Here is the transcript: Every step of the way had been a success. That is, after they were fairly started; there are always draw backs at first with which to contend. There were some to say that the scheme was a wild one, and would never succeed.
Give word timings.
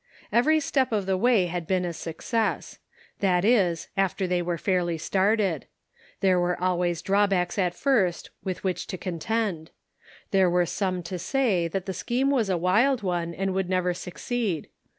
Every 0.31 0.59
step 0.59 0.91
of 0.91 1.05
the 1.05 1.15
way 1.15 1.45
had 1.45 1.67
been 1.67 1.85
a 1.85 1.93
success. 1.93 2.79
That 3.19 3.45
is, 3.45 3.87
after 3.95 4.25
they 4.25 4.41
were 4.41 4.57
fairly 4.57 4.97
started; 4.97 5.67
there 6.21 6.39
are 6.39 6.59
always 6.59 7.03
draw 7.03 7.27
backs 7.27 7.59
at 7.59 7.75
first 7.75 8.31
with 8.43 8.63
which 8.63 8.87
to 8.87 8.97
contend. 8.97 9.69
There 10.31 10.49
were 10.49 10.65
some 10.65 11.03
to 11.03 11.19
say 11.19 11.67
that 11.67 11.85
the 11.85 11.93
scheme 11.93 12.31
was 12.31 12.49
a 12.49 12.57
wild 12.57 13.03
one, 13.03 13.35
and 13.35 13.53
would 13.53 13.69
never 13.69 13.93
succeed. 13.93 14.69